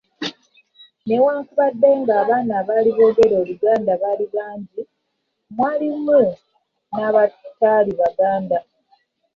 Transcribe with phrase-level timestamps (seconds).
[1.07, 4.81] "Newankubadde nga abaana abaali boogera Oluganda baali bangi,
[5.55, 6.19] mwalimu
[6.93, 8.57] n’abataali Baganda."